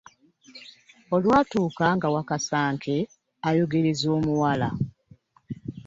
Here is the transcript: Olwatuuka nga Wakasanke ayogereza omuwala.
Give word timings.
Olwatuuka 1.15 1.85
nga 1.95 2.07
Wakasanke 2.15 2.95
ayogereza 3.47 4.07
omuwala. 4.17 4.69